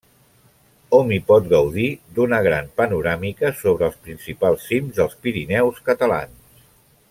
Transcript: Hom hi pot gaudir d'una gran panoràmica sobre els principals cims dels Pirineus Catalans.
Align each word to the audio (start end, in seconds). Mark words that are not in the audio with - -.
Hom 0.99 1.11
hi 1.15 1.19
pot 1.27 1.49
gaudir 1.51 1.85
d'una 2.15 2.39
gran 2.47 2.71
panoràmica 2.81 3.53
sobre 3.61 3.87
els 3.91 4.01
principals 4.09 4.67
cims 4.71 4.99
dels 5.01 5.15
Pirineus 5.27 5.87
Catalans. 5.93 6.67